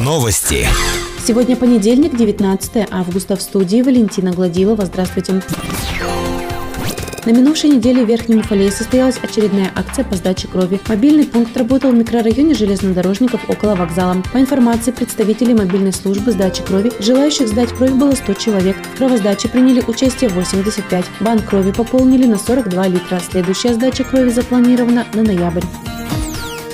[0.00, 0.66] Новости.
[1.24, 3.36] Сегодня понедельник, 19 августа.
[3.36, 4.84] В студии Валентина Гладилова.
[4.84, 5.40] Здравствуйте.
[7.24, 10.80] На минувшей неделе в Верхнем Уфалее состоялась очередная акция по сдаче крови.
[10.88, 14.20] Мобильный пункт работал в микрорайоне железнодорожников около вокзала.
[14.32, 18.76] По информации представителей мобильной службы сдачи крови, желающих сдать кровь было 100 человек.
[18.76, 21.04] В кровосдаче приняли участие 85.
[21.20, 23.20] Банк крови пополнили на 42 литра.
[23.30, 25.62] Следующая сдача крови запланирована на ноябрь.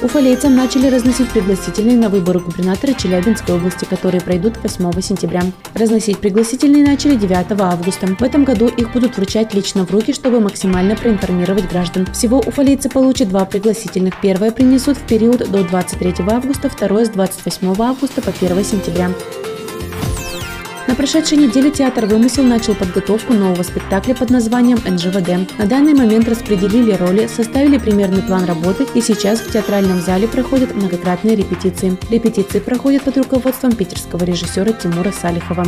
[0.01, 5.43] Уфалейцам начали разносить пригласительные на выборы губернатора Челябинской области, которые пройдут 8 сентября.
[5.75, 8.07] Разносить пригласительные начали 9 августа.
[8.07, 12.07] В этом году их будут вручать лично в руки, чтобы максимально проинформировать граждан.
[12.13, 14.21] Всего уфалейцы получат два пригласительных.
[14.21, 19.11] Первое принесут в период до 23 августа, второе с 28 августа по 1 сентября.
[20.99, 25.57] Прошедшей неделе театр «Вымысел» начал подготовку нового спектакля под названием «НЖВД».
[25.57, 30.75] На данный момент распределили роли, составили примерный план работы и сейчас в театральном зале проходят
[30.75, 31.97] многократные репетиции.
[32.11, 35.65] Репетиции проходят под руководством питерского режиссера Тимура Салихова.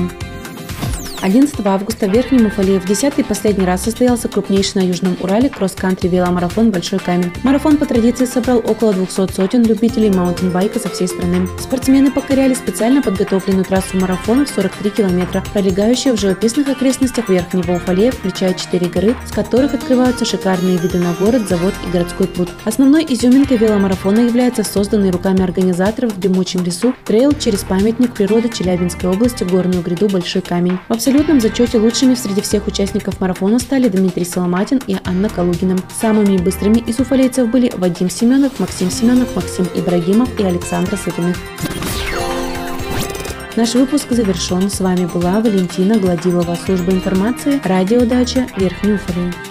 [1.23, 5.51] 11 августа в Верхнем Уфалее в 10 и последний раз состоялся крупнейший на Южном Урале
[5.51, 7.31] кросс-кантри веломарафон «Большой камень».
[7.43, 11.47] Марафон по традиции собрал около 200 сотен любителей маунтинбайка со всей страны.
[11.59, 18.13] Спортсмены покоряли специально подготовленную трассу марафона в 43 километра, пролегающую в живописных окрестностях Верхнего Уфалея,
[18.13, 22.49] включая 4 горы, с которых открываются шикарные виды на город, завод и городской пруд.
[22.65, 29.11] Основной изюминкой веломарафона является созданный руками организаторов в дремучем лесу трейл через памятник природы Челябинской
[29.11, 30.79] области горную гряду Большой камень.
[30.89, 35.77] В абсолютном зачете лучшими среди всех участников марафона стали Дмитрий Соломатин и Анна Калугина.
[36.01, 41.37] Самыми быстрыми из уфалейцев были Вадим Семенов, Максим Семенов, Максим Ибрагимов и Александр Сытыных.
[43.57, 44.71] Наш выпуск завершен.
[44.71, 49.50] С вами была Валентина Гладилова, служба информации, радиодача Верхний Уфалей.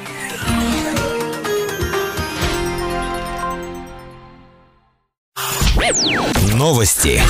[6.56, 7.22] Новости.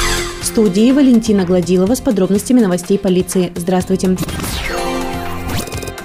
[0.41, 3.51] В студии Валентина Гладилова с подробностями новостей полиции.
[3.55, 4.17] Здравствуйте.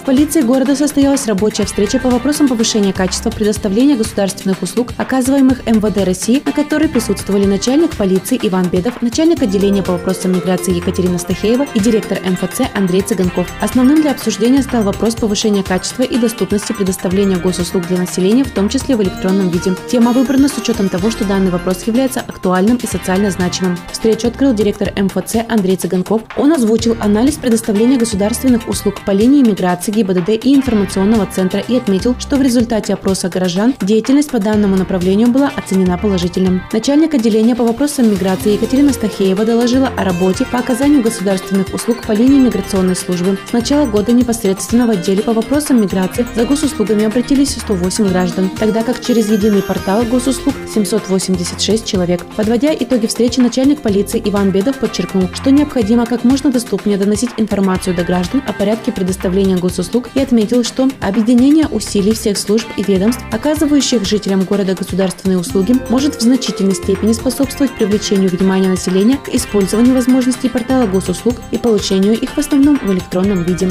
[0.05, 6.05] В полиции города состоялась рабочая встреча по вопросам повышения качества предоставления государственных услуг, оказываемых МВД
[6.05, 11.67] России, на которой присутствовали начальник полиции Иван Бедов, начальник отделения по вопросам миграции Екатерина Стахеева
[11.73, 13.51] и директор МФЦ Андрей Цыганков.
[13.63, 18.69] Основным для обсуждения стал вопрос повышения качества и доступности предоставления госуслуг для населения, в том
[18.69, 19.73] числе в электронном виде.
[19.91, 23.79] Тема выбрана с учетом того, что данный вопрос является актуальным и социально значимым.
[23.91, 26.21] Встречу открыл директор МФЦ Андрей Цыганков.
[26.37, 32.17] Он озвучил анализ предоставления государственных услуг по линии миграции ГИБДД и информационного центра и отметил,
[32.19, 36.63] что в результате опроса горожан деятельность по данному направлению была оценена положительным.
[36.73, 42.13] Начальник отделения по вопросам миграции Екатерина Стахеева доложила о работе по оказанию государственных услуг по
[42.13, 43.39] линии миграционной службы.
[43.49, 48.83] С начала года непосредственно в отделе по вопросам миграции за госуслугами обратились 108 граждан, тогда
[48.83, 52.27] как через единый портал госуслуг 786 человек.
[52.37, 57.95] Подводя итоги встречи, начальник полиции Иван Бедов подчеркнул, что необходимо как можно доступнее доносить информацию
[57.95, 62.83] до граждан о порядке предоставления госуслуг услуг и отметил, что объединение усилий всех служб и
[62.83, 69.29] ведомств, оказывающих жителям города государственные услуги, может в значительной степени способствовать привлечению внимания населения к
[69.29, 73.69] использованию возможностей портала госуслуг и получению их в основном в электронном виде.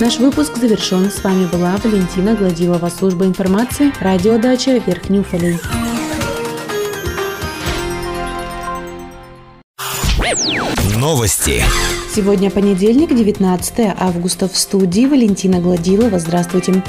[0.00, 1.10] Наш выпуск завершен.
[1.10, 5.58] С вами была Валентина Гладилова, служба информации, радиодача Верхний Уфалей.
[10.96, 11.62] Новости.
[12.14, 14.48] Сегодня понедельник, 19 августа.
[14.48, 16.18] В студии Валентина Гладилова.
[16.18, 16.82] Здравствуйте.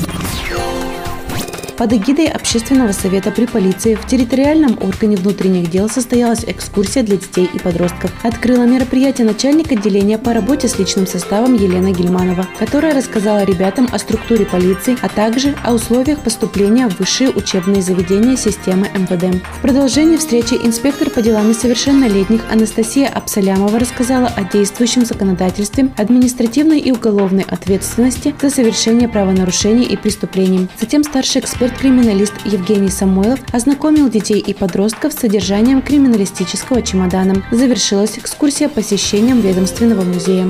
[1.81, 7.49] Под эгидой Общественного совета при полиции в территориальном органе внутренних дел состоялась экскурсия для детей
[7.51, 8.11] и подростков.
[8.21, 13.97] Открыла мероприятие начальник отделения по работе с личным составом Елена Гельманова, которая рассказала ребятам о
[13.97, 19.43] структуре полиции, а также о условиях поступления в высшие учебные заведения системы МВД.
[19.57, 26.91] В продолжении встречи инспектор по делам несовершеннолетних Анастасия Абсалямова рассказала о действующем законодательстве, административной и
[26.91, 30.67] уголовной ответственности за совершение правонарушений и преступлений.
[30.79, 37.43] Затем старший эксперт эксперт-криминалист Евгений Самойлов ознакомил детей и подростков с содержанием криминалистического чемодана.
[37.51, 40.47] Завершилась экскурсия посещением ведомственного музея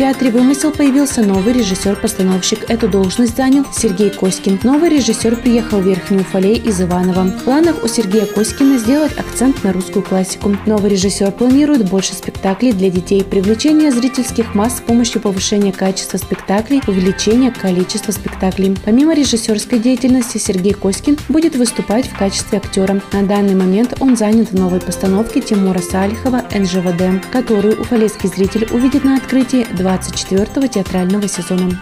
[0.00, 2.70] театре «Вымысел» появился новый режиссер-постановщик.
[2.70, 4.58] Эту должность занял Сергей Коськин.
[4.62, 7.24] Новый режиссер приехал в Верхний Уфалей из Иваново.
[7.24, 10.56] В планах у Сергея Коськина сделать акцент на русскую классику.
[10.64, 16.80] Новый режиссер планирует больше спектаклей для детей, привлечение зрительских масс с помощью повышения качества спектаклей,
[16.86, 18.74] увеличения количества спектаклей.
[18.82, 23.02] Помимо режиссерской деятельности, Сергей Коськин будет выступать в качестве актера.
[23.12, 29.04] На данный момент он занят в новой постановке Тимура Салихова «НЖВД», которую уфалейский зритель увидит
[29.04, 31.80] на открытии 2 24-го театрального сезона.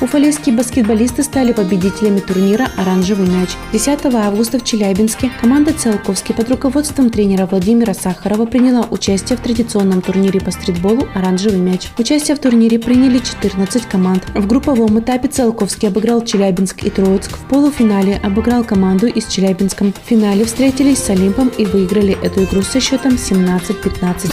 [0.00, 3.50] Уфалейские баскетболисты стали победителями турнира «Оранжевый мяч».
[3.72, 10.00] 10 августа в Челябинске команда «Циолковский» под руководством тренера Владимира Сахарова приняла участие в традиционном
[10.00, 11.88] турнире по стритболу «Оранжевый мяч».
[11.98, 14.24] Участие в турнире приняли 14 команд.
[14.34, 17.36] В групповом этапе «Циолковский» обыграл Челябинск и Троицк.
[17.36, 19.84] В полуфинале обыграл команду из Челябинска.
[19.86, 24.32] В финале встретились с Олимпом и выиграли эту игру со счетом 17-15.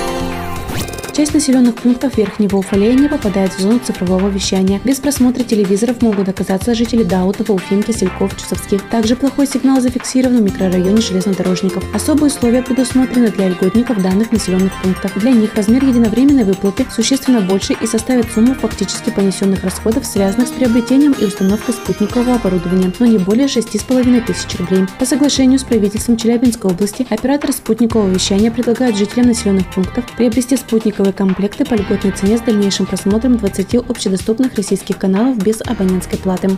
[1.21, 4.81] Часть населенных пунктов Верхнего Уфалея не попадает в зону цифрового вещания.
[4.83, 8.81] Без просмотра телевизоров могут оказаться жители Даутова, Уфимки, Сельков, Чусовских.
[8.89, 11.83] Также плохой сигнал зафиксирован в микрорайоне железнодорожников.
[11.93, 15.15] Особые условия предусмотрены для льготников данных населенных пунктов.
[15.19, 20.51] Для них размер единовременной выплаты существенно больше и составит сумму фактически понесенных расходов, связанных с
[20.51, 24.87] приобретением и установкой спутникового оборудования, но не более 6,5 тысяч рублей.
[24.97, 31.10] По соглашению с правительством Челябинской области оператор спутникового вещания предлагает жителям населенных пунктов приобрести спутниковое
[31.11, 36.49] комплекты по льготной цене с дальнейшим просмотром 20 общедоступных российских каналов без абонентской платы.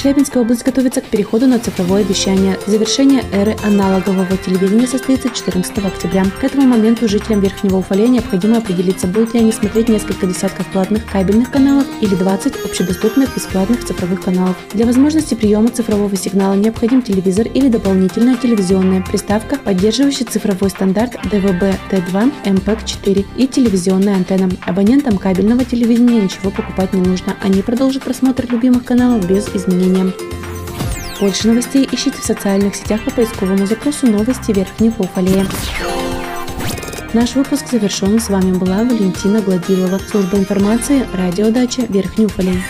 [0.00, 2.56] Челябинская область готовится к переходу на цифровое вещание.
[2.68, 6.24] Завершение эры аналогового телевидения состоится 14 октября.
[6.40, 11.04] К этому моменту жителям Верхнего Уфалея необходимо определиться, будут ли они смотреть несколько десятков платных
[11.04, 14.56] кабельных каналов или 20 общедоступных бесплатных цифровых каналов.
[14.72, 22.32] Для возможности приема цифрового сигнала необходим телевизор или дополнительная телевизионная приставка, поддерживающая цифровой стандарт DVB-T2
[22.44, 24.48] MPEG-4 и телевизионная антенна.
[24.64, 27.36] Абонентам кабельного телевидения ничего покупать не нужно.
[27.42, 30.12] Они продолжат просмотр любимых каналов без изменений изменениям.
[31.20, 35.46] Больше новостей ищите в социальных сетях по поисковому запросу «Новости Верхнего Уфалея».
[37.14, 38.20] Наш выпуск завершен.
[38.20, 39.98] С вами была Валентина Гладилова.
[39.98, 42.62] Служба информации, радиодача Верхний Уфалей.